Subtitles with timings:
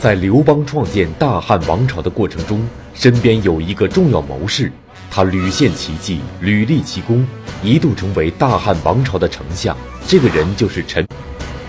[0.00, 4.72] 在刘邦创建大汉王朝的过程中，身边有一个重要谋士，
[5.10, 7.26] 他屡献奇绩，屡立奇功，
[7.62, 9.76] 一度成为大汉王朝的丞相。
[10.08, 11.06] 这个人就是陈。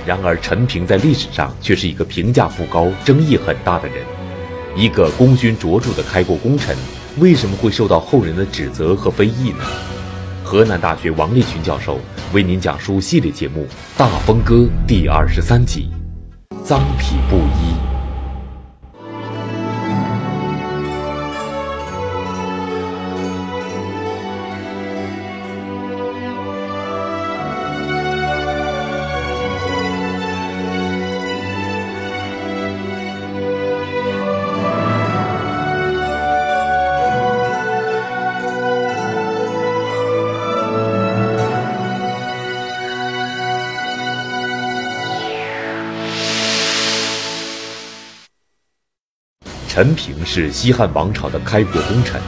[0.05, 3.97] 然而，陈平在历史上却是一个评价不高、争议很大的人。
[4.77, 6.73] 一个功勋卓著的开国功臣，
[7.19, 9.65] 为什么会受到后人的指责和非议呢？
[10.41, 11.99] 河南大学王立群教授
[12.31, 13.63] 为您讲述系列节目
[13.99, 14.55] 《大风歌》
[14.87, 15.89] 第二十三集：
[16.63, 17.90] 臧否布衣。
[49.81, 52.21] 陈平是西汉王朝的开国功臣，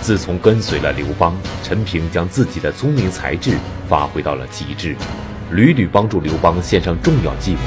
[0.00, 4.96] 自从跟随了刘邦，陈平将自己的聪明才智发挥到了极致，
[5.50, 7.58] 屡屡帮助刘邦献上重要计谋，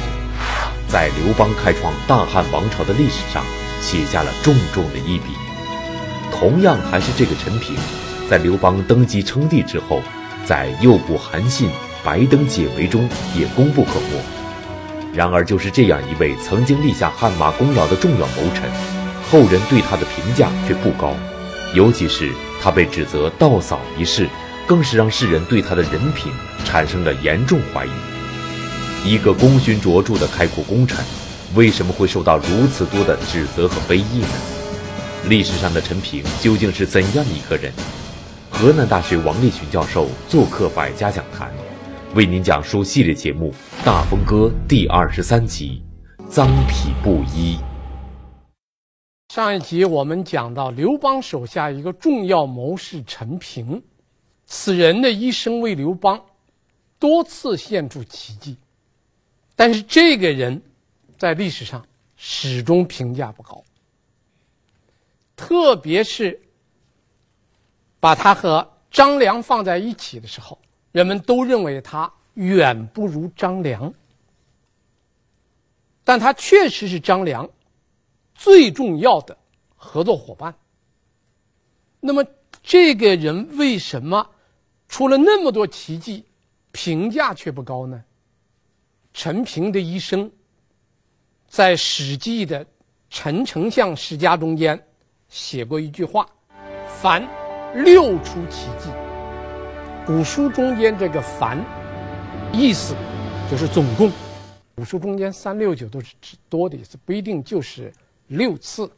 [0.88, 3.44] 在刘邦开创大汉王朝的历史上
[3.80, 5.26] 写下了重重的一笔。
[6.32, 7.76] 同样还是这个陈平，
[8.28, 10.02] 在刘邦登基称帝之后，
[10.44, 11.70] 在诱捕韩信、
[12.04, 15.14] 白登解围中也功不可没。
[15.14, 18.99] 然而，就是这样一位曾经立下汗马功劳的重要谋臣。
[19.32, 21.14] 后人对他的评价却不高，
[21.76, 24.28] 尤其是他被指责盗扫一事，
[24.68, 26.32] 更是让世人对他的人品
[26.66, 27.90] 产生了严重怀疑。
[29.06, 31.06] 一个功勋卓著的开国功臣，
[31.54, 34.28] 为什么会受到如此多的指责和非议呢？
[35.28, 37.72] 历史上的陈平究竟是怎样一个人？
[38.50, 41.52] 河南大学王立群教授做客百家讲坛，
[42.16, 43.54] 为您讲述系列节目
[43.86, 45.84] 《大风歌》第二十三集：
[46.32, 47.60] 臧否布衣。
[49.30, 53.80] 上一集我们讲到刘邦手下一个重要谋士陈平，
[54.48, 56.20] 此人的一生为刘邦
[56.98, 58.58] 多次献出奇迹，
[59.56, 60.60] 但是这个人
[61.16, 63.64] 在历史上始终评价不高，
[65.36, 66.42] 特别是
[68.00, 70.58] 把他和张良放在一起的时候，
[70.92, 73.94] 人们都认为他远不如张良，
[76.04, 77.48] 但他确实是张良。
[78.40, 79.38] 最重要的
[79.76, 80.56] 合作伙伴。
[82.00, 82.26] 那么，
[82.64, 84.26] 这个人为什么
[84.88, 86.24] 出了那么多奇迹，
[86.72, 88.02] 评价却不高呢？
[89.14, 90.32] 陈平的一生，
[91.50, 92.64] 在《史记》的
[93.10, 94.82] 《陈丞相世家》中间
[95.28, 96.26] 写过一句话
[96.88, 97.28] ：“凡
[97.76, 98.90] 六出奇迹。”
[100.08, 101.62] 古书中间这个“凡”，
[102.56, 102.96] 意思
[103.52, 104.10] 就是总共。
[104.76, 107.92] 古书中间三六九都是指多的意思，不一定就是。
[108.30, 108.92] 六次，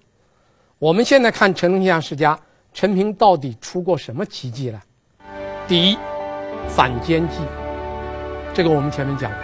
[0.77, 2.35] 我们现在看《陈丞相世家》，
[2.73, 4.81] 陈平到底出过什么奇迹呢？
[5.69, 5.97] 第一，
[6.67, 7.37] 反间计，
[8.53, 9.41] 这个我们前面讲过。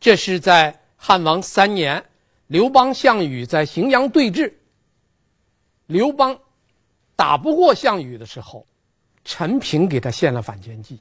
[0.00, 2.04] 这是在汉王三年，
[2.48, 4.52] 刘邦、项羽在荥阳对峙，
[5.86, 6.36] 刘邦
[7.14, 8.66] 打不过项羽的时候，
[9.24, 11.00] 陈平给他献了反间计，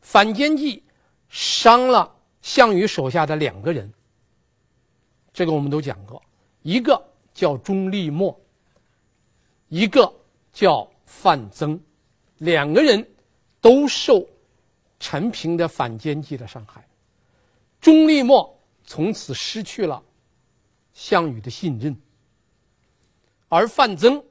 [0.00, 0.82] 反间计
[1.28, 3.88] 伤了项羽手下的两个人。
[5.32, 6.22] 这个我们都讲过，
[6.62, 7.02] 一个
[7.32, 8.38] 叫钟立墨，
[9.68, 10.12] 一个
[10.52, 11.80] 叫范增，
[12.38, 13.08] 两个人
[13.60, 14.26] 都受
[14.98, 16.86] 陈平的反间计的伤害。
[17.80, 20.02] 钟立墨从此失去了
[20.92, 21.96] 项羽的信任，
[23.48, 24.22] 而范增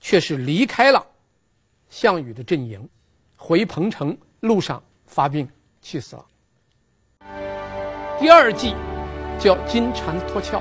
[0.00, 1.06] 却是离开了
[1.88, 2.88] 项羽的阵营，
[3.36, 5.48] 回彭城路上发病
[5.82, 6.26] 去死了。
[8.18, 8.74] 第二计。
[9.40, 10.60] 叫金蝉脱壳，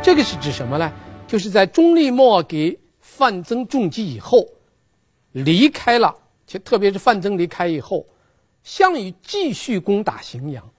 [0.00, 0.92] 这个是指什么呢？
[1.26, 4.46] 就是在钟立莫给范增中计以后，
[5.32, 6.16] 离开了，
[6.46, 8.06] 且特别是范增离开以后，
[8.62, 10.70] 项羽继续攻打荥阳。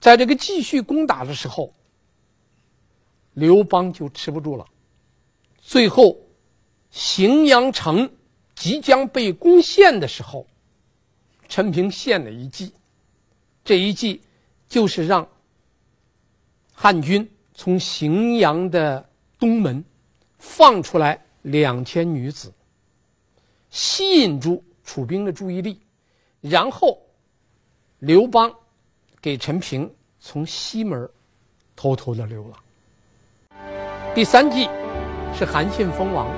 [0.00, 1.74] 在这个继续攻打的时候，
[3.32, 4.64] 刘邦就吃不住了。
[5.60, 6.16] 最后，
[6.92, 8.08] 荥阳城
[8.54, 10.46] 即将被攻陷的时候，
[11.48, 12.72] 陈平献了一计，
[13.64, 14.20] 这一计
[14.68, 15.26] 就是让。
[16.80, 19.04] 汉军从荥阳的
[19.36, 19.84] 东门
[20.38, 22.54] 放出来两千女子，
[23.68, 25.80] 吸引住楚兵的注意力，
[26.40, 26.96] 然后
[27.98, 28.48] 刘邦
[29.20, 31.10] 给陈平从西门
[31.74, 32.56] 偷偷的溜了。
[34.14, 34.68] 第三计
[35.36, 36.28] 是韩信封王。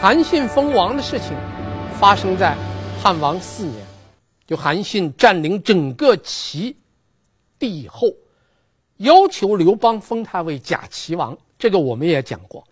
[0.00, 1.36] 韩信封王的事情
[1.98, 2.56] 发生在
[3.02, 3.84] 汉王四年，
[4.46, 6.76] 就韩信占领整个齐
[7.58, 8.06] 地后。
[8.98, 12.66] 要求刘邦封他为假齐王，这个我们也讲过。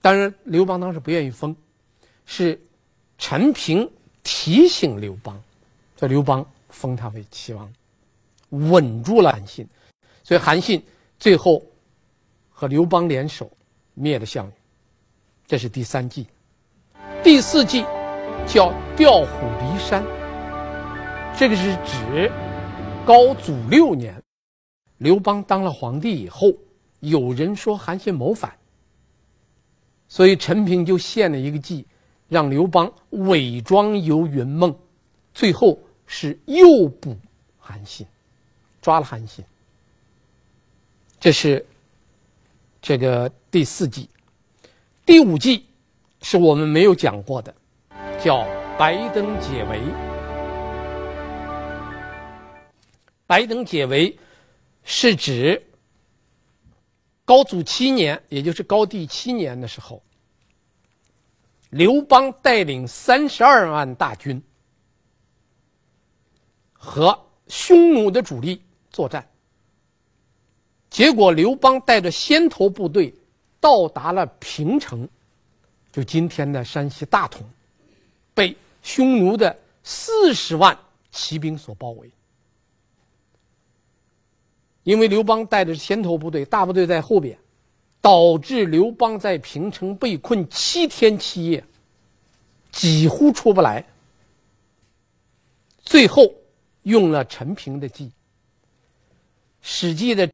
[0.00, 1.54] 当然，刘邦当时不愿意封，
[2.26, 2.60] 是
[3.16, 3.90] 陈平
[4.22, 5.40] 提醒刘邦，
[5.96, 7.72] 叫刘邦封他为齐王，
[8.50, 9.66] 稳住了韩信。
[10.22, 10.82] 所以韩信
[11.18, 11.62] 最后
[12.50, 13.50] 和刘邦联手
[13.94, 14.52] 灭了项羽，
[15.46, 16.26] 这是第三计。
[17.22, 17.84] 第四计
[18.46, 20.04] 叫调虎离山，
[21.38, 22.30] 这个是指
[23.06, 24.22] 高祖六年，
[24.98, 26.52] 刘邦当了皇帝以后，
[27.00, 28.56] 有人说韩信谋反。
[30.06, 31.84] 所以陈平就献了一个计，
[32.28, 34.74] 让刘邦伪装游云梦，
[35.32, 37.16] 最后是诱捕
[37.58, 38.06] 韩信，
[38.80, 39.44] 抓了韩信。
[41.18, 41.64] 这是
[42.80, 44.08] 这个第四计，
[45.04, 45.66] 第五计
[46.20, 47.52] 是我们没有讲过的，
[48.22, 48.46] 叫
[48.78, 49.80] 白登解围。
[53.26, 54.16] 白登解围
[54.84, 55.60] 是指。
[57.26, 60.02] 高祖七年，也就是高帝七年的时候，
[61.70, 64.42] 刘邦带领三十二万大军
[66.74, 68.60] 和匈奴的主力
[68.90, 69.26] 作战，
[70.90, 73.14] 结果刘邦带着先头部队
[73.58, 75.08] 到达了平城，
[75.90, 77.42] 就今天的山西大同，
[78.34, 80.78] 被匈奴的四十万
[81.10, 82.10] 骑兵所包围。
[84.84, 87.36] 因为刘邦带着先头部队，大部队在后边，
[88.02, 91.64] 导致刘邦在平城被困七天七夜，
[92.70, 93.84] 几乎出不来。
[95.82, 96.30] 最后
[96.82, 98.06] 用了陈平的计，
[99.62, 100.28] 《史记》的《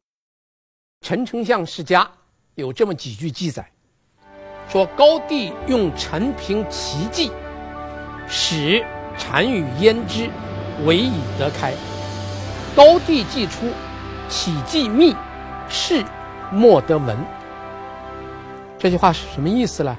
[0.99, 2.03] 陈丞相世家》
[2.55, 3.71] 有这么几句记载，
[4.69, 7.31] 说高帝用陈平奇计，
[8.27, 8.85] 使
[9.17, 10.29] 单于焉知，
[10.85, 11.73] 为以得开。
[12.75, 13.71] 高帝计出。
[14.31, 15.13] 起计密，
[15.67, 16.03] 事
[16.53, 17.17] 莫得闻。
[18.79, 19.95] 这句话是什么意思呢？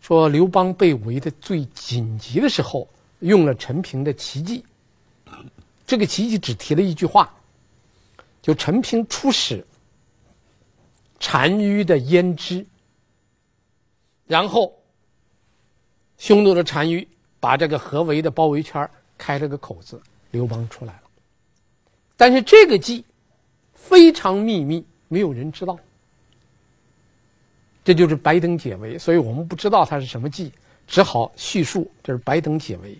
[0.00, 2.88] 说刘邦被围的最紧急的时候，
[3.18, 4.64] 用了陈平的奇计。
[5.84, 7.34] 这个奇计只提了一句话，
[8.40, 9.66] 就陈平出使
[11.18, 12.64] 单于的胭脂，
[14.26, 14.72] 然后
[16.16, 17.06] 匈奴的单于
[17.40, 18.88] 把这个合围的包围圈
[19.18, 20.00] 开了个口子，
[20.30, 21.02] 刘邦出来了。
[22.16, 23.04] 但是这个计。
[23.74, 25.78] 非常秘密，没有人知道。
[27.84, 30.50] 这就是白登解围，所以我们不知道它是什么计，
[30.86, 32.98] 只好叙述这是白登解围。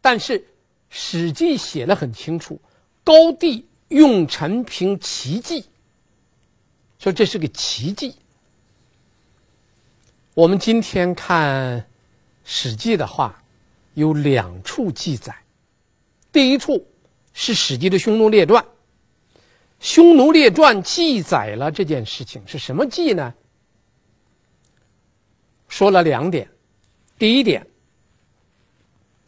[0.00, 0.40] 但是
[0.88, 2.58] 《史记》写的很清楚，
[3.02, 5.66] 高帝用陈平奇计，
[6.98, 8.14] 说这是个奇计。
[10.32, 11.78] 我们今天看
[12.44, 13.42] 《史记》的话，
[13.92, 15.36] 有两处记载，
[16.32, 16.86] 第一处
[17.34, 18.64] 是《史记》的《匈奴列传》。
[19.84, 23.34] 《匈奴列传》记载了这件事情是什么计呢？
[25.68, 26.48] 说了两点，
[27.18, 27.66] 第一点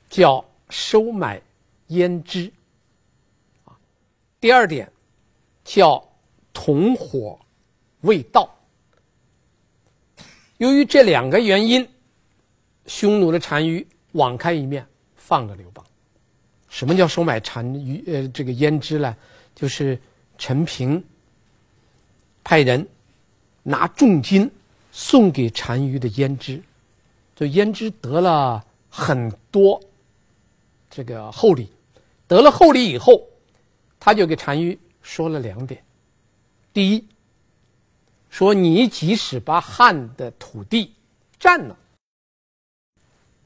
[0.09, 1.39] 叫收买
[1.89, 2.51] 胭脂，
[3.67, 3.77] 啊，
[4.41, 4.91] 第二点
[5.63, 6.03] 叫
[6.55, 7.39] 同伙
[8.01, 8.49] 未到。
[10.57, 11.87] 由于这两个原因，
[12.87, 14.87] 匈奴的单于网开一面，
[15.17, 15.85] 放了刘邦。
[16.71, 18.03] 什么叫收买单于？
[18.07, 19.15] 呃，这个胭脂呢？
[19.55, 20.01] 就是。
[20.39, 21.03] 陈平
[22.45, 22.87] 派人
[23.63, 24.51] 拿重金
[24.93, 26.63] 送给单于的胭脂，
[27.35, 29.81] 这胭脂得了很多
[30.89, 31.69] 这个厚礼，
[32.27, 33.27] 得了厚礼以后，
[33.99, 35.83] 他就给单于说了两点：
[36.73, 37.05] 第一，
[38.31, 40.93] 说你即使把汉的土地
[41.39, 41.77] 占了，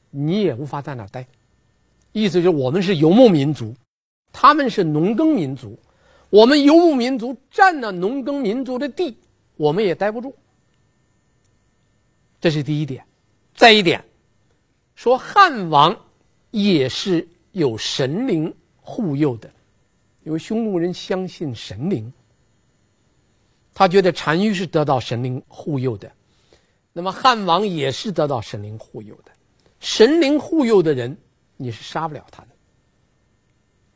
[0.09, 1.25] 你也无法在那待。
[2.11, 3.73] 意思就是我们是游牧民族，
[4.31, 5.79] 他们是农耕民族。
[6.31, 9.17] 我们游牧民族占了农耕民族的地，
[9.57, 10.33] 我们也待不住。
[12.39, 13.05] 这是第一点。
[13.53, 14.03] 再一点，
[14.95, 15.95] 说汉王
[16.51, 19.51] 也是有神灵护佑的，
[20.23, 22.11] 因为匈奴人相信神灵，
[23.73, 26.09] 他觉得单于是得到神灵护佑的，
[26.93, 29.31] 那么汉王也是得到神灵护佑的。
[29.81, 31.15] 神灵护佑的人，
[31.57, 32.49] 你是杀不了他的，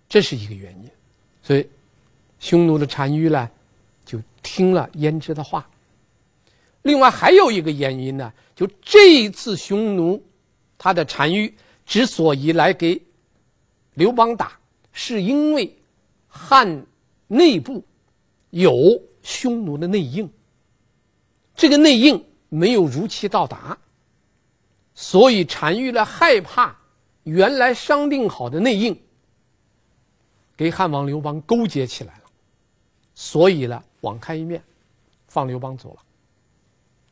[0.10, 0.92] 这是一个原因。
[1.42, 1.66] 所以。
[2.46, 3.50] 匈奴的单于呢，
[4.06, 5.68] 就听了阉之的话。
[6.84, 10.24] 另外还有一个原因呢，就这一次匈奴
[10.78, 11.52] 他的单于
[11.88, 13.02] 之所以来给
[13.96, 14.60] 刘邦打，
[14.92, 15.76] 是因为
[16.28, 16.86] 汉
[17.26, 17.84] 内部
[18.52, 20.32] 有匈奴的内应，
[21.56, 23.76] 这个内应没有如期到达，
[24.94, 26.78] 所以单于呢害怕
[27.24, 28.96] 原来商定好的内应
[30.56, 32.25] 给汉王刘邦勾结起来了。
[33.16, 34.62] 所以呢，网开一面，
[35.28, 36.02] 放刘邦走了。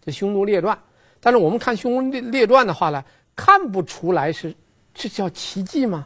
[0.05, 0.77] 这匈奴列传，
[1.21, 3.03] 但是我们看匈奴列列传的话呢，
[3.35, 4.53] 看不出来是
[4.93, 6.05] 这叫奇迹吗？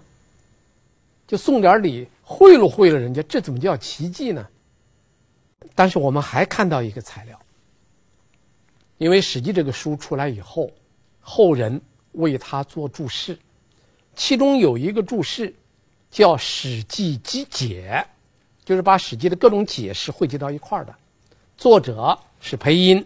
[1.26, 4.48] 就送点礼贿赂贿赂人家，这怎么叫奇迹呢？
[5.74, 7.38] 但是我们还看到一个材料，
[8.98, 10.72] 因为《史记》这个书出来以后，
[11.20, 11.82] 后人
[12.14, 13.38] 为他做注释，
[14.16, 15.54] 其中有一个注释
[16.12, 18.06] 叫《史记集解》。
[18.68, 20.94] 就是把《史记》的各种解释汇集到一块儿的，
[21.56, 23.06] 作者是裴殷。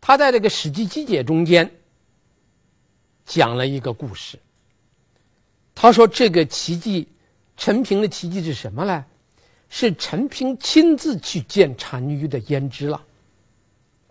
[0.00, 1.68] 他在这个《史记集解》中间
[3.26, 4.38] 讲了一个故事。
[5.74, 7.08] 他说：“这个奇迹，
[7.56, 9.04] 陈平的奇迹是什么呢？
[9.68, 13.02] 是陈平亲自去见单于的胭脂了。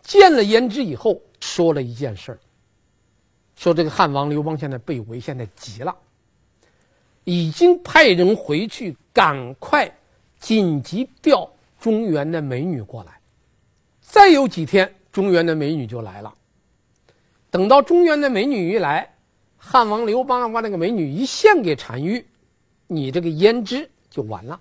[0.04, 2.40] 见了胭脂以后，说了一件事儿，
[3.56, 5.96] 说这个汉王刘邦现在被围，现在急了。”
[7.24, 9.92] 已经派人回去，赶快
[10.40, 13.20] 紧急调中原的美女过来。
[14.02, 16.34] 再有几天，中原的美女就来了。
[17.50, 19.14] 等到中原的美女一来，
[19.58, 22.26] 汉王刘邦把那个美女一献给单于，
[22.88, 24.60] 你这个胭脂就完了。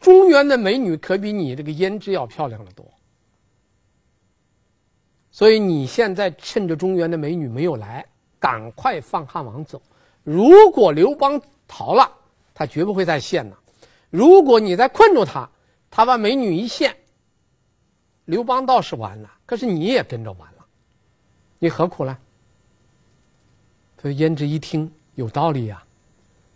[0.00, 2.84] 中原的美女可比你这个胭脂要漂亮的多，
[5.30, 8.04] 所以你现在趁着中原的美女没有来。
[8.42, 9.80] 赶快放汉王走！
[10.24, 12.10] 如果刘邦逃了，
[12.52, 13.56] 他绝不会再献了。
[14.10, 15.48] 如果你再困住他，
[15.88, 16.92] 他把美女一献，
[18.24, 20.66] 刘邦倒是完了，可是你也跟着完了，
[21.60, 22.18] 你何苦呢？
[24.00, 25.80] 所以胭脂一听有道理呀、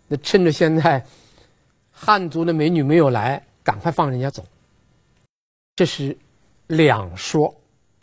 [0.09, 1.01] 那趁着现在
[1.89, 4.45] 汉族的美女没有来，赶快放人家走。
[5.77, 6.17] 这是
[6.67, 7.49] 两说，《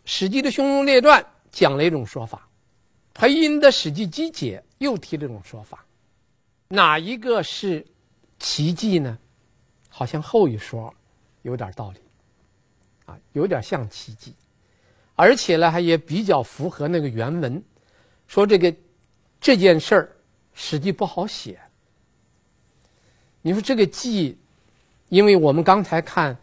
[0.07, 1.21] 史记》的《匈奴列传》
[1.53, 2.44] 讲了一种说法。
[3.15, 5.85] 裴殷的《史记集解》又提这种说法，
[6.67, 7.87] 哪一个是
[8.41, 9.17] 奇迹呢？
[9.89, 10.93] 好像后一说
[11.43, 12.01] 有点道理，
[13.07, 14.35] 啊，有点像奇迹，
[15.15, 17.63] 而且呢，还也比较符合那个原文，
[18.27, 18.75] 说这个
[19.41, 20.17] 这件事儿，
[20.53, 21.61] 史记不好写。
[23.43, 24.37] 你说这个记，
[25.09, 26.37] 因为我们刚才看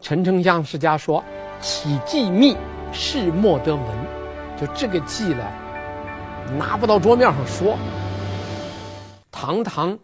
[0.00, 1.22] 陈丞相世家说
[1.62, 2.56] “起记密，
[2.92, 4.06] 事莫得闻”，
[4.60, 5.65] 就这个记呢。
[6.52, 7.76] 拿不到桌面上说，
[9.30, 9.98] 堂堂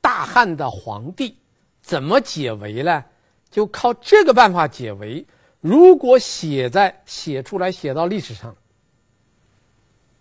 [0.00, 1.36] 大汉的皇帝
[1.82, 3.04] 怎么解围呢？
[3.50, 5.26] 就靠这个办法解围。
[5.60, 8.54] 如果写在写出来写到历史上，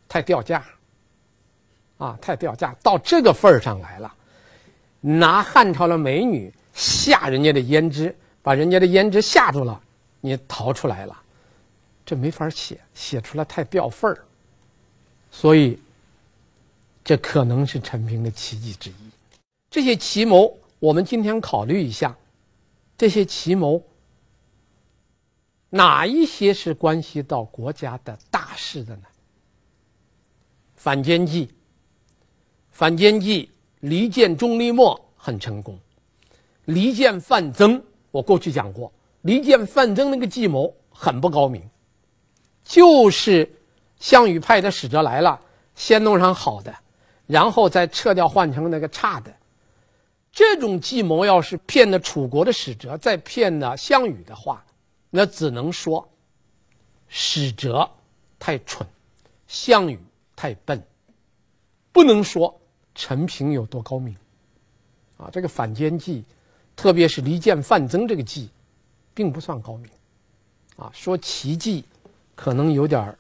[0.07, 0.63] 太掉价
[1.97, 4.13] 啊，太掉价，到这个份儿上来了，
[4.99, 9.79] 拿汉朝的美女吓人家的胭脂，把人家的胭脂吓住了，
[10.21, 11.15] 你逃出来了，
[12.05, 14.17] 这没法写，写出来太掉份儿。
[15.39, 15.77] 所以，
[17.03, 18.93] 这可能是陈平的奇迹之一。
[19.69, 22.17] 这些奇谋，我们今天考虑一下，
[22.97, 23.79] 这些奇谋
[25.69, 29.03] 哪一些是关系到国家的大事的呢？
[30.75, 31.49] 反间计，
[32.71, 33.51] 反间计，
[33.81, 35.77] 离间钟离墨很成功。
[36.65, 37.79] 离间范增，
[38.09, 38.91] 我过去讲过，
[39.21, 41.61] 离间范增那个计谋很不高明，
[42.63, 43.47] 就是。
[43.99, 45.39] 项羽派的使者来了，
[45.75, 46.75] 先弄上好的，
[47.25, 49.33] 然后再撤掉换成那个差的。
[50.31, 54.63] 这种计谋要是骗了楚国的使者，再骗了项羽的话，
[55.09, 56.07] 那只能说
[57.07, 57.89] 使者
[58.37, 58.87] 太蠢，
[59.47, 59.99] 项羽
[60.35, 60.81] 太笨，
[61.91, 62.55] 不能说
[62.93, 64.15] 陈平有多高明。
[65.17, 66.23] 啊，这个反间计，
[66.75, 68.51] 特别是离间范增这个计，
[69.15, 69.89] 并不算高明。
[70.75, 71.83] 啊，说奇计，
[72.35, 73.17] 可能有点儿。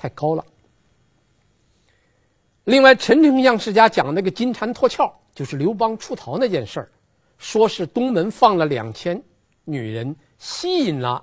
[0.00, 0.42] 太高了。
[2.64, 6.90] 另外，陈丞相世家讲那个金蝉脱壳，就是刘邦出逃那件事儿，
[7.36, 9.22] 说是东门放了两千
[9.66, 11.22] 女人，吸引了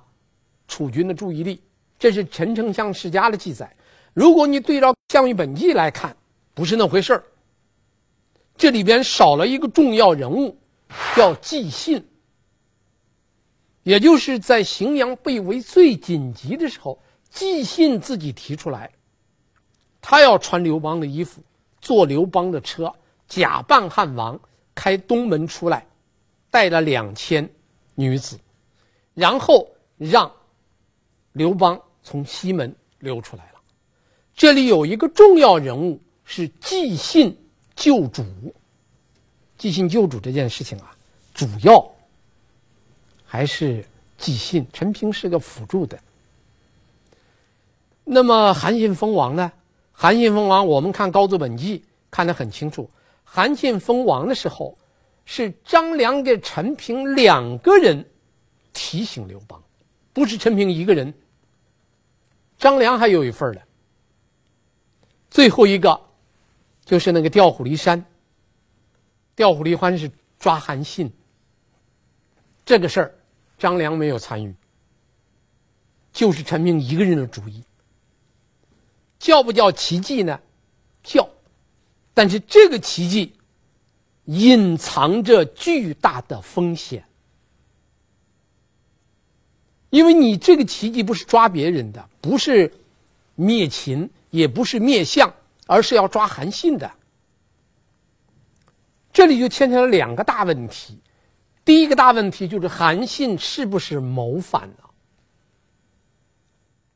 [0.67, 1.59] 楚军的注意力，
[1.97, 3.75] 这是陈丞相世家的记载。
[4.13, 6.15] 如果你对照《项羽本纪》来看，
[6.53, 7.23] 不是那回事儿。
[8.55, 10.55] 这里边少了一个重要人物，
[11.15, 12.05] 叫纪信，
[13.81, 16.99] 也就是在荥阳被围最紧急的时候。
[17.37, 18.91] 纪信自己提出来，
[20.01, 21.39] 他要穿刘邦的衣服，
[21.79, 22.91] 坐刘邦的车，
[23.27, 24.39] 假扮汉王，
[24.73, 25.85] 开东门出来，
[26.49, 27.47] 带了两千
[27.93, 28.39] 女子，
[29.13, 30.31] 然后让
[31.33, 33.59] 刘邦从西门溜出来了。
[34.33, 37.37] 这里有一个重要人物是纪信
[37.75, 38.25] 救主。
[39.59, 40.97] 纪信救主这件事情啊，
[41.35, 41.87] 主要
[43.23, 43.85] 还是
[44.17, 45.99] 纪信，陈平是个辅助的。
[48.09, 49.51] 那么韩信封王呢？
[49.91, 52.89] 韩信封王，我们看《高祖本纪》看得很清楚。
[53.25, 54.77] 韩信封王的时候，
[55.25, 58.05] 是张良给陈平两个人
[58.71, 59.61] 提醒刘邦，
[60.13, 61.13] 不是陈平一个人。
[62.57, 63.61] 张良还有一份呢。
[65.29, 65.99] 最后一个，
[66.85, 68.03] 就是那个调虎离山。
[69.35, 70.09] 调虎离山是
[70.39, 71.11] 抓韩信，
[72.65, 73.15] 这个事儿，
[73.57, 74.55] 张良没有参与，
[76.13, 77.61] 就是陈平一个人的主意。
[79.19, 80.39] 叫不叫奇迹呢？
[81.03, 81.27] 叫，
[82.13, 83.33] 但是这个奇迹
[84.25, 87.03] 隐藏着巨大的风险，
[89.89, 92.71] 因为你这个奇迹不是抓别人的，不是
[93.35, 95.33] 灭秦，也不是灭项，
[95.65, 96.91] 而是要抓韩信的。
[99.13, 100.99] 这里就牵扯了两个大问题，
[101.63, 104.89] 第一个大问题就是韩信是不是谋反了？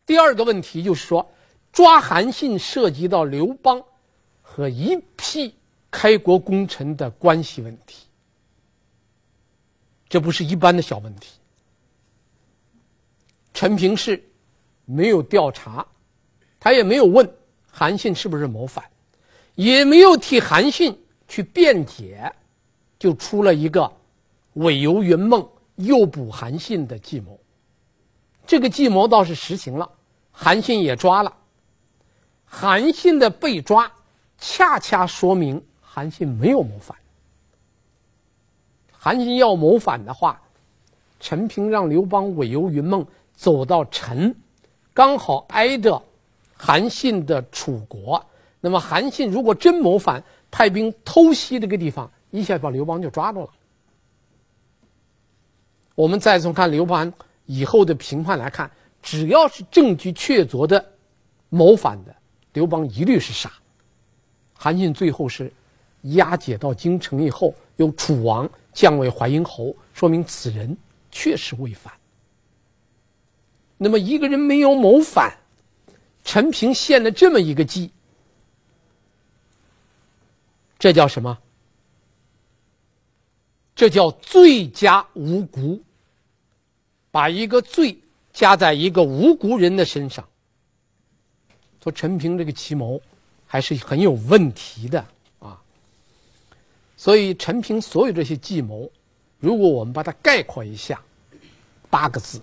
[0.05, 1.31] 第二个问题就是说。
[1.71, 3.81] 抓韩信涉及到刘邦
[4.41, 5.55] 和一批
[5.89, 8.07] 开国功臣的关系问题，
[10.09, 11.39] 这不是一般的小问题。
[13.53, 14.21] 陈平是
[14.85, 15.85] 没有调查，
[16.59, 17.29] 他也没有问
[17.69, 18.83] 韩信是不是谋反，
[19.55, 20.97] 也没有替韩信
[21.27, 22.31] 去辩解，
[22.99, 23.91] 就出了一个
[24.53, 27.39] 伪游云梦、诱捕韩信的计谋。
[28.45, 29.89] 这个计谋倒是实行了，
[30.31, 31.37] 韩信也抓了。
[32.53, 33.89] 韩信的被抓，
[34.37, 36.95] 恰恰说明韩信没有谋反。
[38.91, 40.39] 韩信要谋反的话，
[41.17, 44.35] 陈平让刘邦伪游云梦走到陈，
[44.93, 45.99] 刚好挨着
[46.53, 48.23] 韩信的楚国。
[48.59, 53.49] 那么韩信如果真谋反，派兵偷袭这个地方，一下把刘邦就抓住了。
[55.95, 57.11] 我们再从看刘邦
[57.45, 58.69] 以后的评判来看，
[59.01, 60.85] 只要是证据确凿的
[61.47, 62.13] 谋反的。
[62.53, 63.51] 刘邦一律是杀，
[64.53, 65.51] 韩信最后是
[66.01, 70.75] 押解到京城以后，由楚王降为淮阴侯，说明此人
[71.11, 71.93] 确实未反。
[73.77, 75.37] 那么一个人没有谋反，
[76.23, 77.91] 陈平献了这么一个计，
[80.77, 81.37] 这叫什么？
[83.73, 85.81] 这叫罪加无辜，
[87.09, 87.97] 把一个罪
[88.31, 90.27] 加在一个无辜人的身上。
[91.83, 93.01] 说陈平这个奇谋
[93.47, 95.03] 还是很有问题的
[95.39, 95.59] 啊，
[96.95, 98.89] 所以陈平所有这些计谋，
[99.39, 101.01] 如果我们把它概括一下，
[101.89, 102.41] 八个字，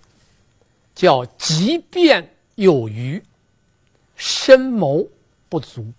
[0.95, 3.23] 叫机变有余，
[4.17, 5.07] 深谋
[5.49, 5.91] 不足。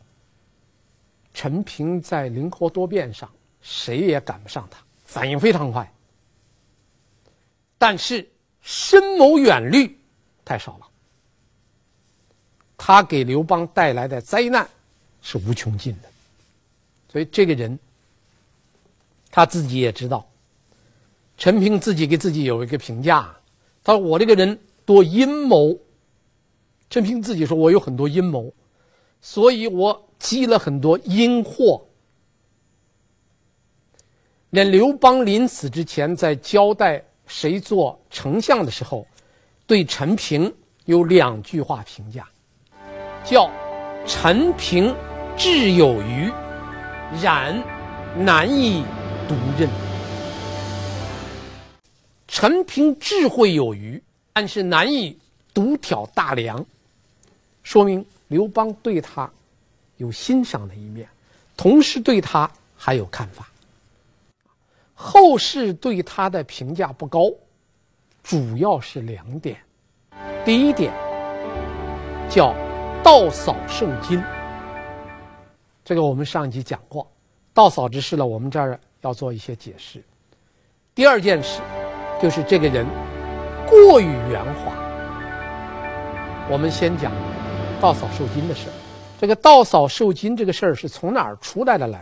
[1.33, 5.89] 陈平在灵活多变上，谁也赶不上他，反应非常快，
[7.77, 8.29] 但是
[8.61, 9.97] 深谋远虑
[10.43, 10.88] 太少了。
[12.81, 14.67] 他给刘邦带来的灾难
[15.21, 16.09] 是无穷尽的，
[17.11, 17.77] 所以这个人
[19.29, 20.25] 他自己也知道。
[21.37, 23.37] 陈平自己给自己有一个评价，
[23.83, 25.77] 他说：“我这个人多阴谋。”
[26.89, 28.51] 陈平自己说：“我有很多阴谋，
[29.21, 31.85] 所以我积了很多阴祸。”
[34.51, 39.05] 连刘邦临死之前在交代谁做丞相的时候，
[39.67, 40.51] 对陈平
[40.85, 42.27] 有两句话评价。
[43.29, 43.47] 叫
[44.07, 44.95] 陈平
[45.37, 46.31] 智有余，
[47.21, 47.63] 然
[48.17, 48.83] 难以
[49.27, 49.69] 独任。
[52.27, 54.01] 陈平智慧有余，
[54.33, 55.15] 但是难以
[55.53, 56.65] 独挑大梁，
[57.61, 59.29] 说明刘邦对他
[59.97, 61.07] 有欣赏的一面，
[61.55, 63.47] 同时对他还有看法。
[64.95, 67.31] 后世对他的评价不高，
[68.23, 69.55] 主要是两点。
[70.43, 70.91] 第一点
[72.27, 72.55] 叫。
[73.09, 74.23] 盗扫受荆，
[75.83, 77.11] 这个我们上一集讲过。
[77.55, 80.03] 盗扫之事呢，我们这儿要做一些解释。
[80.93, 81.59] 第二件事，
[82.21, 82.85] 就是这个人
[83.67, 84.75] 过于圆滑。
[86.51, 87.11] 我们先讲
[87.81, 88.67] 盗扫受金的事。
[89.19, 91.97] 这个盗扫受金这个事儿是从哪儿出来的呢？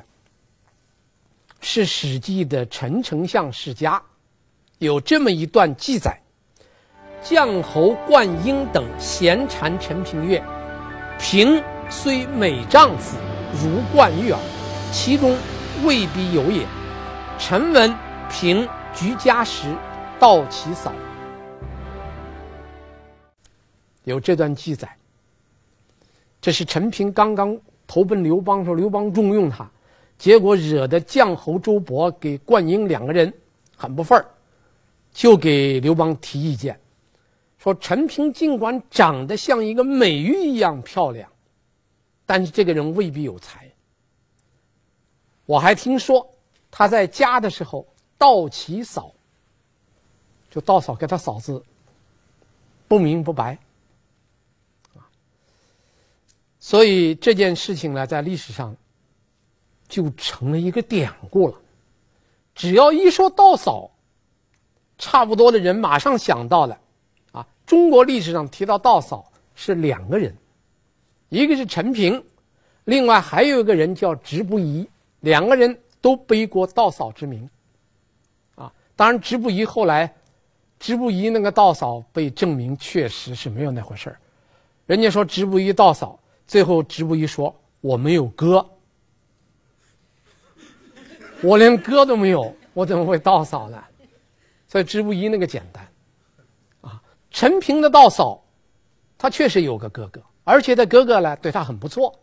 [1.61, 4.03] 是《史记》的陈丞相世家
[4.79, 6.19] 有这么一段记载：
[7.21, 10.43] 将侯灌婴等闲谗陈平曰。
[11.19, 13.17] 平虽美丈夫，
[13.53, 14.39] 如冠玉耳，
[14.91, 15.35] 其中
[15.83, 16.65] 未必有也。
[17.39, 17.93] 臣闻
[18.31, 19.75] 平居家时，
[20.19, 20.91] 盗其扫。
[24.03, 24.87] 有这段记载。
[26.39, 29.69] 这是陈平刚刚投奔刘邦时候，刘邦重用他，
[30.17, 33.33] 结果惹得绛侯周勃给灌婴两个人
[33.75, 34.25] 很不忿儿，
[35.11, 36.79] 就给刘邦提意见。
[37.57, 41.29] 说陈平尽管长得像一个美玉一样漂亮，
[42.25, 43.69] 但是这个人未必有才。
[45.45, 46.29] 我还听说
[46.69, 49.11] 他在家的时候盗其嫂，
[50.51, 51.63] 就盗嫂给他嫂子
[52.87, 53.57] 不明不白，
[56.59, 58.75] 所以这件事情呢，在历史上
[59.87, 61.55] 就成了一个典故了。
[62.53, 63.89] 只要一说盗嫂，
[64.97, 66.79] 差不多的人马上想到了，
[67.67, 70.35] 中国历史上提到盗嫂是两个人，
[71.29, 72.23] 一个是陈平，
[72.85, 74.87] 另外还有一个人叫直不疑，
[75.19, 77.47] 两个人都背过盗嫂之名，
[78.55, 80.11] 啊，当然直不疑后来，
[80.79, 84.19] 直不疑那个盗嫂被证明确实是没有那回事儿，
[84.85, 88.65] 人家说直不疑盗嫂，最后直不疑说我没有哥。
[91.43, 93.83] 我连哥都没有，我怎么会盗嫂呢？
[94.69, 95.85] 所以直不疑那个简单，
[97.31, 98.43] 陈平的道嫂，
[99.17, 102.19] 他确实有个哥哥，而且他哥哥呢对他很不错。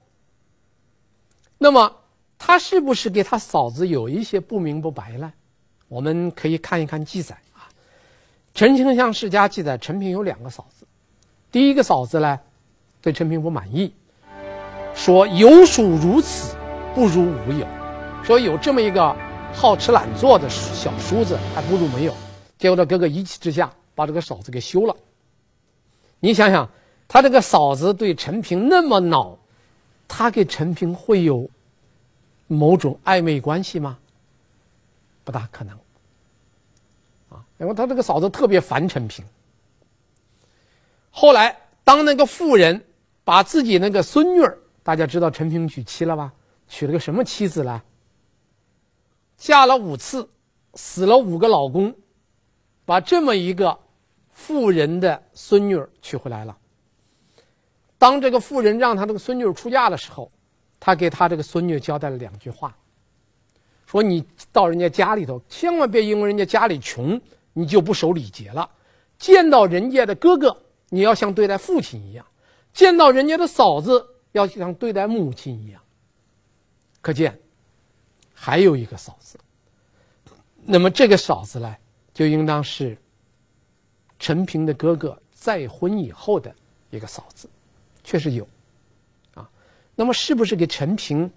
[1.59, 1.97] 那么
[2.39, 5.33] 他是不是给他嫂子有一些不明不白呢？
[5.89, 7.69] 我们可以看一看记载啊，
[8.55, 10.87] 《陈清向世家》记载，陈平有两个嫂子，
[11.53, 12.41] 第一个嫂子呢
[13.01, 13.93] 对陈平不满意，
[14.95, 16.57] 说有属如此，
[16.95, 17.67] 不如无有。
[18.25, 19.15] 说有这么一个
[19.53, 22.15] 好吃懒做的小叔子，还不如没有。
[22.59, 24.97] 结果他哥哥一气之下把这个嫂子给休了。
[26.21, 26.69] 你想想，
[27.07, 29.39] 他这个嫂子对陈平那么恼，
[30.09, 31.49] 他跟陈平会有
[32.47, 33.99] 某种暧昧关系吗？
[35.23, 35.79] 不大可能。
[37.31, 39.25] 啊，因为他这个嫂子特别烦陈平。
[41.11, 42.85] 后来，当那个妇人
[43.23, 46.33] 把自己那个孙女儿，大家知道陈平娶妻了吧？
[46.67, 47.83] 娶了个什么妻子呢？
[49.37, 50.29] 嫁了五次，
[50.75, 51.95] 死了五个老公，
[52.87, 53.79] 把这么一个
[54.35, 56.55] 妇人的孙女娶回来了。
[57.97, 60.31] 当这个妇人让她这个孙女出嫁的时候，
[60.79, 62.77] 他给他这个孙女交代了两句话，
[63.87, 67.19] 说：“你到人家家里头，千万别因为人家家里穷，
[67.55, 68.69] 你就不守礼节了。
[69.19, 70.55] 见到人家的哥哥，
[70.91, 72.27] 你要像对待父亲一样；
[72.75, 75.81] 见到人家的嫂子，要像对待母亲一样。”
[77.01, 77.41] 可见。
[78.37, 79.39] 还有一个嫂子，
[80.67, 81.75] 那么这个嫂子呢，
[82.13, 82.99] 就应当是
[84.25, 86.51] 陈平的哥哥再婚以后的
[86.89, 87.47] 一个嫂子，
[88.03, 88.49] 确实有，
[89.35, 89.47] 啊，
[89.95, 91.31] 那么是不是跟陈平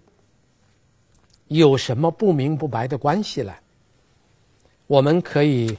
[1.48, 3.54] 有什么不明不白的关系呢？
[4.86, 5.78] 我们可以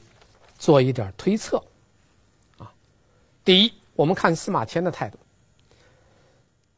[0.58, 1.56] 做一点推测，
[2.58, 2.70] 啊，
[3.42, 5.16] 第一，我们看司马迁的态度，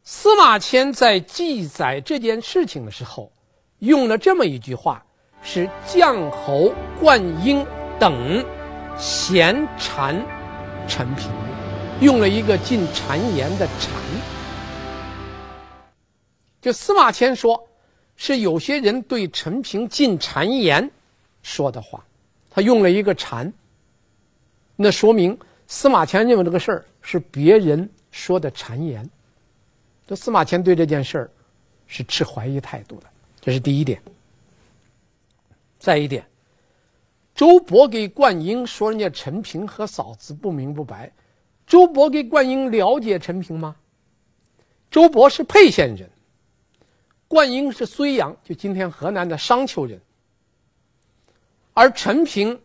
[0.04, 3.32] 司马迁在记载这件事情的时候。
[3.80, 5.04] 用了这么一句话，
[5.42, 7.66] 是将侯灌婴
[7.98, 8.44] 等
[9.00, 10.14] 嫌谗
[10.86, 11.30] 陈平，
[12.02, 13.88] 用了一个进谗言的谗。
[16.60, 17.66] 就司马迁说，
[18.16, 20.90] 是有些人对陈平进谗言
[21.42, 22.04] 说的话，
[22.50, 23.50] 他用了一个谗，
[24.76, 29.08] 那说明司马迁认为这个事儿是别人说的谗言。
[30.06, 31.30] 这司马迁对这件事儿
[31.86, 33.06] 是持怀疑态度的。
[33.40, 33.98] 这是第一点。
[35.78, 36.22] 再一点，
[37.40, 41.10] 周勃给灌婴说人家陈平和嫂子不明不白，
[41.66, 43.74] 周勃给灌婴了解陈平吗？
[44.90, 46.06] 周勃是沛县人，
[47.26, 49.98] 灌婴是睢阳，就今天河南的商丘人，
[51.72, 52.60] 而陈平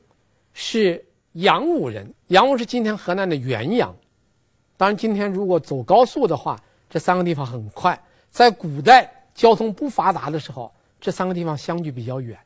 [0.52, 3.96] 是阳武人，阳武是今天河南的原阳。
[4.76, 7.98] 当然，今天如果走高速的话，这三个地方很快。
[8.30, 9.10] 在古代。
[9.34, 12.38] 交通不发达的时候，这三个地方相距比较远，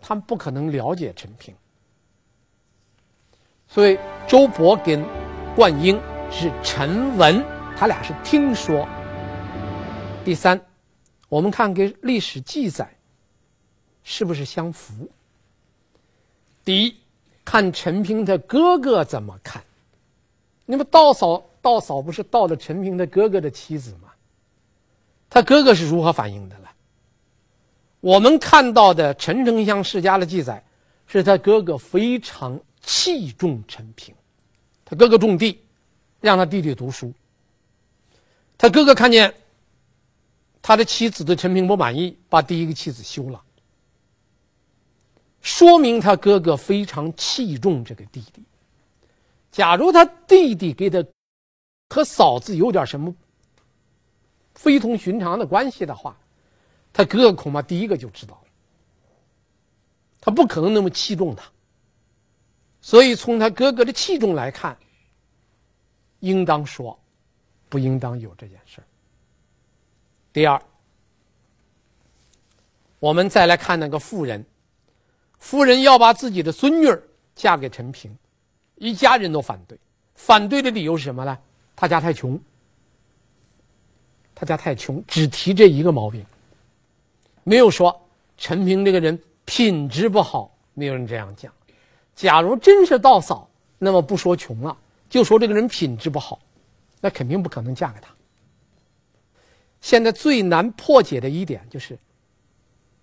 [0.00, 1.54] 他们不可能了解陈平，
[3.68, 5.04] 所以周勃跟
[5.54, 6.00] 灌婴
[6.30, 7.44] 是陈文，
[7.76, 8.88] 他俩是听说。
[10.24, 10.60] 第三，
[11.28, 12.90] 我们看跟历史记载
[14.02, 15.08] 是不是相符？
[16.64, 16.96] 第一，
[17.44, 19.62] 看陈平的哥哥怎么看。
[20.64, 24.08] 那么道嫂，道嫂不是盗了陈平的哥哥的妻子吗？
[25.30, 26.68] 他哥哥是如何反应的呢？
[28.00, 30.62] 我们看到的《陈丞相世家》的记载，
[31.06, 34.14] 是他哥哥非常器重陈平，
[34.84, 35.60] 他哥哥种地，
[36.20, 37.12] 让他弟弟读书。
[38.56, 39.32] 他哥哥看见
[40.60, 43.42] 他的妻子对陈平不满意，把第一个妻子休了，
[45.40, 48.42] 说明他哥哥非常器重这个弟弟。
[49.50, 51.04] 假如他弟弟给他
[51.88, 53.14] 和嫂子有点什么，
[54.54, 56.16] 非同寻常的关系的话，
[56.92, 58.48] 他哥哥恐怕第一个就知道了。
[60.20, 61.50] 他不可能那么器重他，
[62.88, 64.74] 所以从他哥哥的器重来看，
[66.20, 66.98] 应当说，
[67.68, 68.82] 不应当有这件事。
[70.32, 70.58] 第二，
[72.98, 74.42] 我们再来看那个妇人，
[75.38, 76.88] 夫人要把自己的孙女
[77.34, 78.16] 嫁给陈平，
[78.76, 79.78] 一家人都反对。
[80.14, 81.38] 反对的理由是什么呢？
[81.76, 82.40] 他家太穷。
[84.34, 86.24] 他家太穷，只提这一个毛病，
[87.44, 87.94] 没有说
[88.38, 90.56] 陈平这个人品质不好。
[90.72, 91.52] 没有人这样讲。
[92.18, 94.76] 假如真是道嫂，那么不说穷了，
[95.08, 96.40] 就说这个人品质不好，
[97.00, 98.08] 那肯定不可能嫁给他。
[99.80, 101.96] 现在最难破解的一点就是，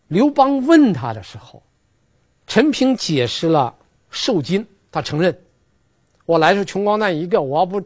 [0.10, 1.64] 刘邦问他的时候，
[2.46, 3.74] 陈平解释了
[4.10, 5.40] 受金，他承认，
[6.26, 7.82] 我来是穷光蛋一个，我要不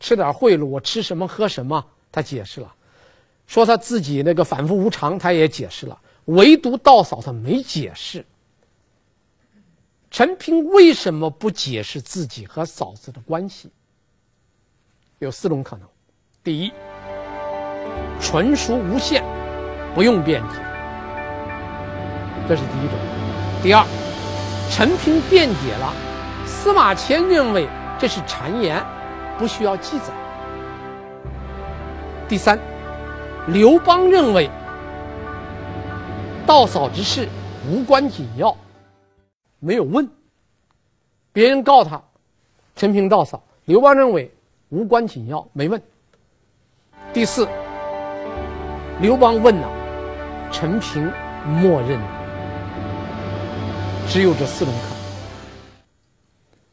[0.00, 1.84] 吃点贿赂，我吃什么喝什么？
[2.10, 2.74] 他解释了。
[3.46, 8.24] 说他自己那个反复无常，他也解释了，唯独道嫂他没解释。
[10.12, 13.70] 陈平为什么不解释自己和嫂子的关系？
[15.20, 15.88] 有四种可能：
[16.44, 16.70] 第一，
[18.20, 19.24] 纯属诬陷，
[19.94, 20.56] 不用辩解，
[22.46, 22.98] 这是第一种；
[23.62, 23.86] 第二，
[24.70, 25.94] 陈平辩解了，
[26.44, 27.66] 司马迁认为
[27.98, 28.84] 这是谗言，
[29.38, 30.12] 不需要记载；
[32.28, 32.60] 第三。
[33.48, 34.48] 刘邦认为
[36.46, 37.26] 道嫂之事
[37.66, 38.54] 无关紧要，
[39.64, 40.08] 没有问。
[41.32, 42.02] 别人告他
[42.74, 44.28] 陈平道嫂，刘邦认为
[44.70, 45.80] 无关紧要，没问。
[47.12, 47.46] 第四，
[49.00, 51.04] 刘邦问了，陈平
[51.46, 52.00] 默认。
[54.08, 54.96] 只有这四种可能。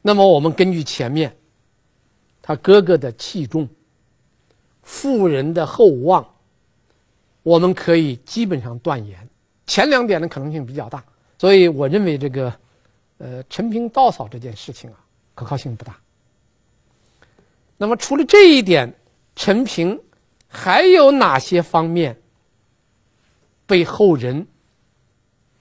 [0.02, 1.34] 那么我们根据前面
[2.41, 3.69] 他哥哥的器重，
[4.82, 6.25] 富人的厚望。
[7.43, 9.30] 我们可以基本上断言，
[9.67, 11.04] 前两点的可能性比较大，
[11.38, 12.54] 所以我认为这个，
[13.20, 14.98] 呃，陈平道嫂这件事情啊，
[15.36, 15.96] 可靠性不大。
[17.78, 18.94] 那么除了这一点，
[19.36, 20.02] 陈平
[20.48, 22.20] 还有哪些方面
[23.68, 24.48] 被后人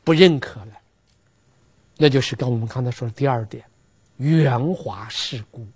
[0.02, 0.72] 不认可了？
[1.96, 3.64] 那就是跟我们刚才说的第二点，
[4.16, 5.66] 圆滑世故。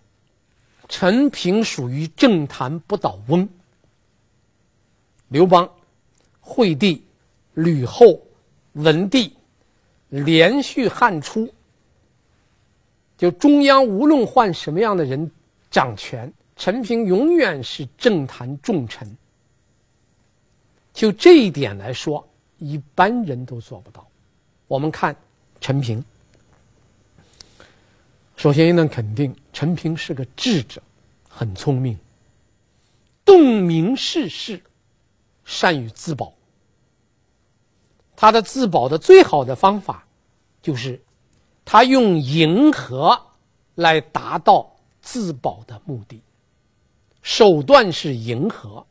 [0.88, 3.48] 陈平属于政坛不倒翁，
[5.28, 5.70] 刘邦。
[6.44, 7.06] 惠帝、
[7.54, 8.20] 吕后、
[8.72, 9.36] 文帝
[10.08, 11.54] 连续汉初，
[13.22, 15.30] 就中央无论换什么样的人
[15.70, 19.16] 掌权，陈平永远是政坛重臣。
[20.92, 24.04] 就这一点来说，一般人都做不到。
[24.66, 25.14] 我们看
[25.60, 26.04] 陈平，
[28.34, 30.82] 首先能肯定，陈平是个智者，
[31.28, 31.96] 很聪明，
[33.24, 34.60] 洞明世事。
[35.44, 36.34] 善于自保，
[38.16, 40.04] 他的自保的最好的方法，
[40.60, 41.00] 就是
[41.64, 43.20] 他用迎合
[43.76, 46.20] 来达到自保的目的。
[47.22, 48.84] 手段是迎合，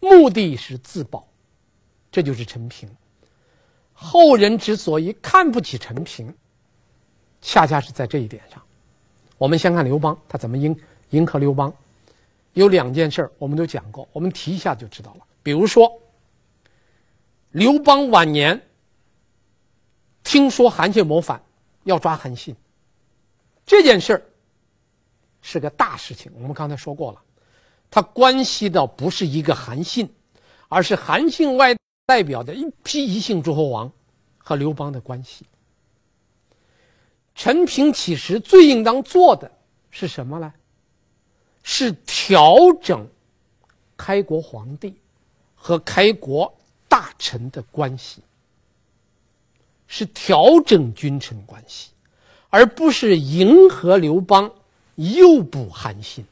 [0.00, 1.26] 目的是自保，
[2.10, 2.88] 这就是陈平。
[3.92, 6.34] 后人之所以看不起陈平，
[7.40, 8.60] 恰恰是在这一点上。
[9.36, 10.76] 我们先看刘邦，他怎么迎
[11.10, 11.72] 迎合刘邦？
[12.54, 15.26] 有两件事我们都讲过，我们提一下就知道了。
[15.42, 15.92] 比如说，
[17.50, 18.60] 刘邦晚年
[20.22, 21.42] 听说韩信谋反，
[21.84, 22.54] 要抓韩信，
[23.64, 24.22] 这件事儿
[25.40, 26.30] 是个大事情。
[26.34, 27.22] 我们刚才说过了，
[27.90, 30.12] 它关系到不是一个韩信，
[30.68, 31.74] 而是韩信外
[32.06, 33.90] 代表的一批异姓诸侯王
[34.36, 35.46] 和刘邦的关系。
[37.34, 39.50] 陈平其实最应当做的
[39.90, 40.52] 是什么呢？
[41.62, 43.08] 是调整
[43.96, 45.00] 开国皇帝。
[45.66, 46.54] 和开国
[46.90, 48.20] 大臣的关系
[49.96, 51.92] 是调整君臣关系，
[52.50, 54.50] 而不是迎合刘邦、
[54.96, 56.26] 诱捕韩信。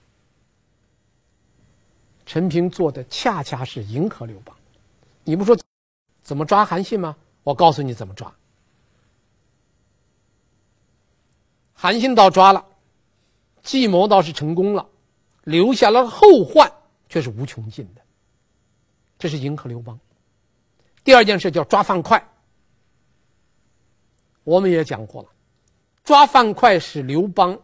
[2.26, 4.52] 陈平做的恰恰是迎合刘邦。
[5.22, 5.56] 你不说
[6.24, 7.14] 怎么抓韩信吗？
[7.44, 8.34] 我告诉你怎么抓。
[11.72, 12.66] 韩信倒抓了，
[13.62, 14.84] 计谋倒是成功了，
[15.44, 16.68] 留下了后患
[17.08, 18.02] 却是无穷尽的。
[19.20, 19.96] 这是迎合刘邦。
[21.04, 22.20] 第二件事叫抓樊哙。
[24.44, 25.28] 我们也讲过了，
[26.04, 27.58] 抓樊哙是刘邦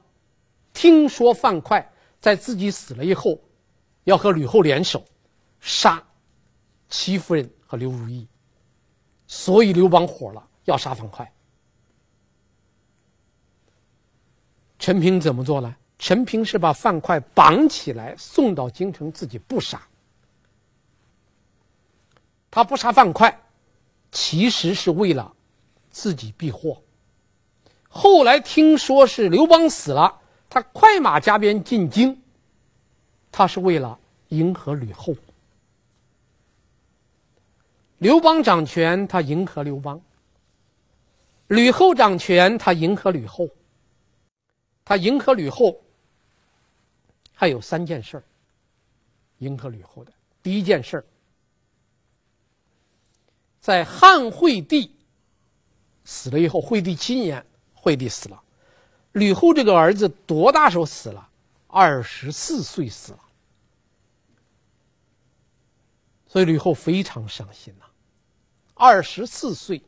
[0.72, 1.84] 听说樊哙
[2.20, 3.38] 在自己死了以后，
[4.04, 5.04] 要和吕后联手
[5.60, 6.02] 杀
[6.88, 8.26] 戚夫人和刘如意，
[9.26, 11.26] 所以刘邦火了，要杀樊哙。
[14.78, 15.74] 陈平怎么做呢？
[15.98, 19.82] 陈平是把樊哙绑起来送到京城，自己不杀。
[22.50, 23.34] 他不杀樊哙，
[24.12, 25.34] 其实是为了
[25.98, 26.80] 自己避祸。
[27.88, 32.16] 后来听说是刘邦死了，他快马加鞭进京，
[33.32, 35.12] 他是为了迎合吕后。
[37.98, 39.98] 刘邦掌权，他迎合刘邦；
[41.48, 43.48] 吕后掌权，他迎合吕后，
[44.84, 45.80] 他迎合吕后，
[47.34, 48.22] 还有三件事儿。
[49.38, 50.12] 迎合吕后的
[50.44, 51.04] 第一件事儿，
[53.60, 54.94] 在汉惠帝
[56.10, 57.44] 死了以后，惠帝七年，
[57.74, 58.42] 惠帝死了，
[59.12, 61.28] 吕后这个儿子多大时候死了？
[61.66, 63.18] 二十四岁死了，
[66.26, 67.84] 所以吕后非常伤心呐。
[68.72, 69.82] 二十四岁。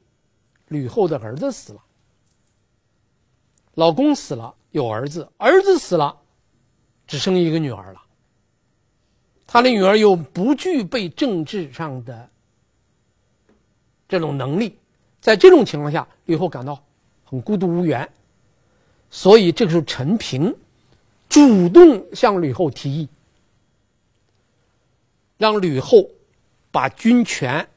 [0.68, 1.83] 吕后的儿子死了，
[3.74, 6.16] 老公死了，有儿子，儿子死了，
[7.09, 8.00] 只剩一个女儿了。
[9.48, 12.30] 他的女儿又不具备政治上的
[14.06, 14.78] 这种能力，
[15.20, 16.83] 在这种情况下，吕后感到
[17.24, 18.09] 很孤独无援，
[19.11, 20.54] 所以这个时候陈平
[21.28, 23.09] 主动向吕后提议，
[25.37, 26.09] 让吕后
[26.70, 27.68] 把军权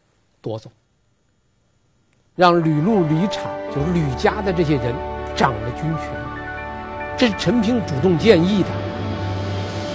[0.42, 0.72] 夺走。
[2.36, 4.96] 让吕禄、吕产，就是吕家的这些人
[5.36, 6.10] 掌了军权，
[7.16, 8.70] 这是陈平主动建议的。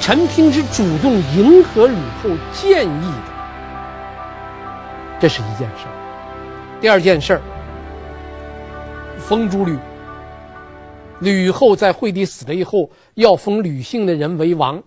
[0.01, 3.33] 陈平是主动迎合吕后建议的，
[5.21, 5.87] 这是一件事。
[6.81, 7.43] 第二件事儿，
[9.19, 9.77] 封诸吕。
[11.21, 14.81] 吕后在惠帝死了以后，要封吕姓的人为王，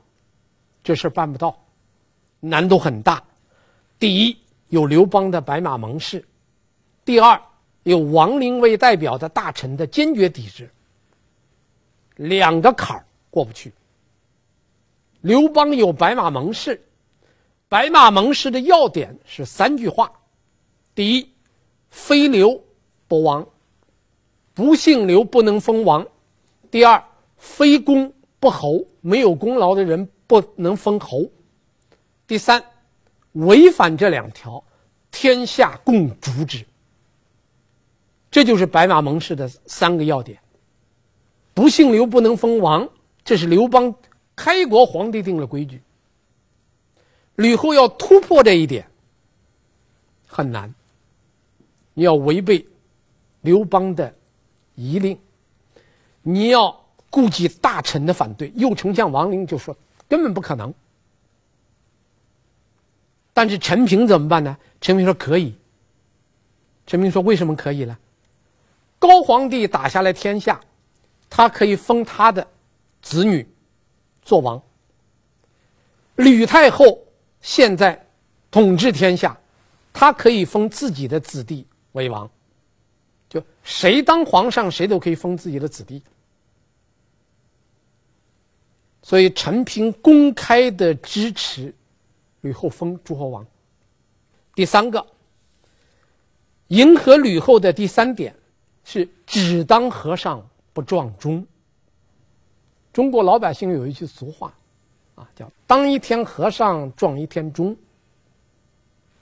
[0.81, 1.53] 这事儿办不到，
[2.39, 3.21] 难度很大。
[3.99, 4.37] 第一，
[4.69, 6.25] 有刘邦的白马盟誓。
[7.03, 7.39] 第二，
[7.83, 10.71] 有王陵为代表的大臣的坚决抵制，
[12.15, 13.73] 两个坎儿过不去。
[15.19, 16.81] 刘邦有白马盟誓，
[17.67, 20.09] 白马盟誓的要点是三句话：
[20.95, 21.29] 第一，
[21.91, 22.59] 非刘
[23.07, 23.47] 不王，
[24.53, 26.03] 不姓刘不能封王；
[26.71, 27.03] 第二，
[27.37, 31.29] 非公不侯，没有功劳的人不能封侯；
[32.25, 32.63] 第三，
[33.33, 34.63] 违反这两条，
[35.11, 36.65] 天下共诛之。
[38.31, 40.39] 这就是白马盟誓的三个要点。
[41.53, 42.87] 不姓刘不能封王，
[43.25, 43.93] 这是刘邦
[44.37, 45.81] 开国皇帝定的规矩。
[47.35, 48.87] 吕后要突破这一点
[50.25, 50.73] 很难，
[51.93, 52.65] 你要违背
[53.41, 54.13] 刘邦的
[54.75, 55.19] 遗令，
[56.21, 58.51] 你要顾及大臣的反对。
[58.55, 59.75] 右丞相王陵就说
[60.07, 60.73] 根本不可能。
[63.33, 64.57] 但是陈平怎么办呢？
[64.79, 65.55] 陈平说可以。
[66.85, 67.97] 陈平说为什么可以呢？
[68.99, 70.59] 高皇帝打下来天下，
[71.29, 72.45] 他可以封他的
[73.01, 73.47] 子女
[74.21, 74.61] 做王。
[76.15, 76.99] 吕太后
[77.41, 78.05] 现在
[78.51, 79.39] 统治天下，
[79.93, 82.29] 他可以封自己的子弟为王。
[83.29, 86.01] 就谁当皇上，谁都可以封自己的子弟。
[89.01, 91.73] 所以陈平公开的支持
[92.41, 93.45] 吕后封诸侯王。
[94.53, 95.05] 第三个，
[96.67, 98.35] 迎合吕后的第三点。
[98.83, 101.45] 是只当和尚不撞钟。
[102.91, 104.51] 中国老百姓有一句俗话，
[105.13, 107.77] 啊，叫“当一天和尚撞一天钟”。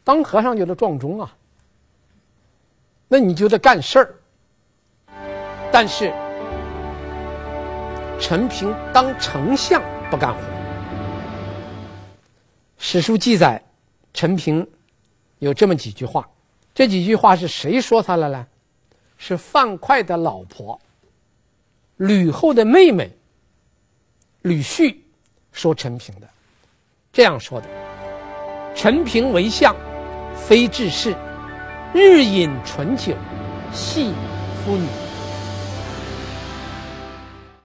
[0.02, 1.38] 当和尚就得撞钟啊，
[3.10, 4.16] 那你就得干事儿。
[5.70, 6.14] 但是
[8.20, 10.40] 陈平当丞相不干活。
[12.78, 13.62] 史书记载，
[14.14, 14.66] 陈平
[15.40, 16.26] 有这么几句话，
[16.74, 18.48] 这几句话是谁说他了呢？
[19.18, 20.80] 是范哙的老婆，
[21.98, 23.12] 吕后的妹妹，
[24.44, 25.04] 吕旭
[25.52, 26.30] 说陈平的，
[27.12, 27.68] 这样说的：
[28.74, 29.76] 陈平为相，
[30.38, 31.14] 非治事，
[31.92, 33.16] 日饮醇酒，
[33.74, 34.14] 戏
[34.64, 34.88] 夫女。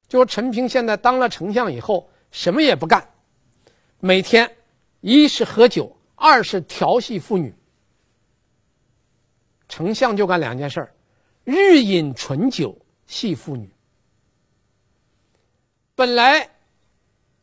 [0.08, 3.06] 就说陈平现在当了丞相以后，什么也不干，
[4.00, 4.50] 每天
[5.02, 7.54] 一是喝酒，二是调戏妇女。
[9.68, 10.94] 丞相就干两件事儿。
[11.44, 12.74] 日饮醇酒，
[13.06, 13.68] 戏妇女。
[15.94, 16.48] 本来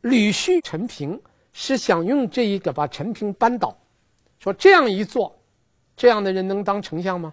[0.00, 1.20] 吕旭、陈平
[1.52, 3.76] 是想用这一个把陈平扳倒，
[4.40, 5.38] 说这样一做，
[5.96, 7.32] 这样的人能当丞相吗？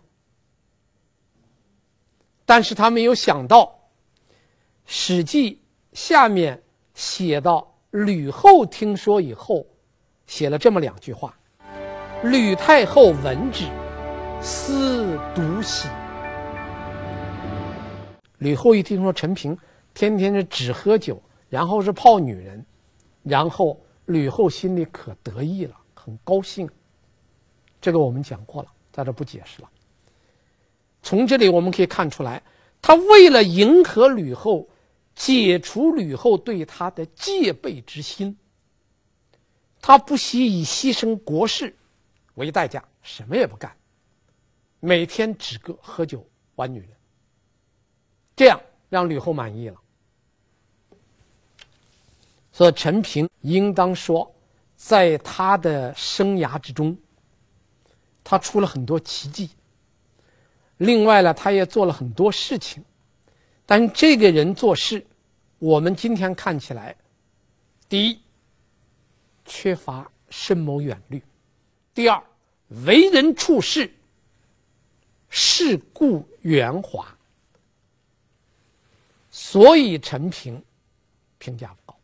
[2.45, 3.65] 但是他没有想到，
[4.85, 5.53] 《史记》
[5.93, 6.63] 下面
[6.95, 9.65] 写到吕后听说以后，
[10.25, 11.37] 写了这么两句话
[12.25, 13.65] ：“吕太后闻之，
[14.41, 15.87] 思独喜。”
[18.39, 19.55] 吕后一听说陈平
[19.93, 22.65] 天天是只喝酒，然后是泡女人，
[23.21, 26.67] 然后吕后心里可得意了，很高兴。
[27.81, 29.69] 这个我们讲过了，在这不解释了。
[31.01, 32.41] 从这里我们可以看出来，
[32.81, 34.67] 他为了迎合吕后，
[35.15, 38.37] 解除吕后对他的戒备之心，
[39.81, 41.73] 他不惜以牺牲国事
[42.35, 43.73] 为代价，什么也不干，
[44.79, 46.25] 每天只个喝酒
[46.55, 46.89] 玩女人。
[48.35, 49.77] 这样让吕后满意了。
[52.51, 54.29] 所以陈平应当说，
[54.75, 56.97] 在他的生涯之中，
[58.29, 59.49] 他出了很多奇迹。
[60.77, 62.85] 另外呢，他也做了很多事情，
[63.65, 65.03] 但这个人做事，
[65.57, 66.95] 我们今天看起来，
[67.89, 68.19] 第一，
[69.45, 71.19] 缺乏深谋远虑；
[71.91, 72.23] 第二，
[72.85, 73.91] 为人处事，
[75.27, 77.07] 世故圆滑。
[79.31, 80.63] 所以陈平
[81.39, 81.99] 评价不高。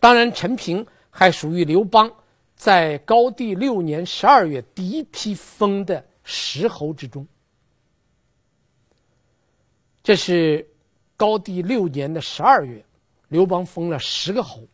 [0.00, 2.10] 当然，陈平还属于刘邦
[2.64, 7.28] 在高帝六年十二月第一批封的十侯之中。
[10.02, 10.66] 这是
[11.14, 12.82] 高帝六年的十二月，
[13.28, 14.66] 刘邦封了十个侯，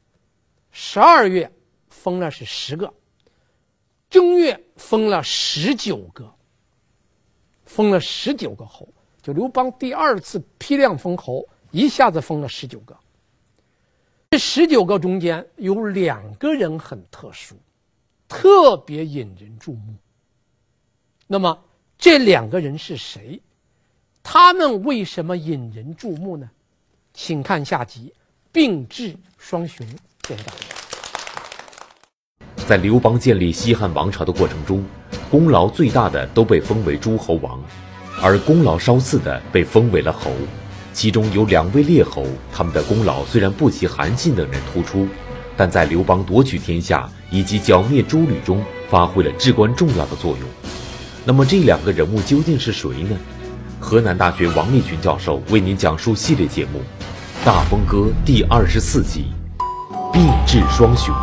[0.70, 1.53] 十二月
[1.88, 2.95] 封了是十个，
[4.09, 6.32] 正月封了十九个，
[7.64, 8.88] 封了十九个侯。
[9.20, 12.97] 就刘邦第二次批量封侯，一下子封了十九个。
[14.30, 17.57] 这十九个中间有两个人很特殊，
[18.30, 19.96] 特别引人注目。
[21.26, 21.64] 那么
[21.98, 23.42] 这两个人是谁？
[24.22, 26.48] 他们为什么引人注目呢？
[27.12, 28.14] 请看下集，
[28.52, 29.84] 并置双雄。
[30.28, 30.58] 谢谢大家。
[32.68, 34.84] 在刘邦建立西汉王朝的过程中，
[35.28, 37.60] 功劳最大的都被封为诸侯王，
[38.22, 40.30] 而功劳稍次的被封为了侯。
[40.92, 45.08] 其中有两位列侯，他们的功劳虽然不及韩信等人突出，
[45.61, 50.48] 但在刘邦夺取天下以及剿灭诸吕中发挥了至关重要的作用。
[51.22, 53.14] 那么这两个人物究竟是谁呢？
[53.78, 56.80] 河南大学王立群教授为您讲述系列节目
[57.44, 59.26] 《大风歌》第二十四集：
[60.11, 61.14] 并置双雄。